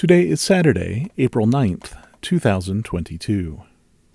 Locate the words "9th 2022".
1.46-3.60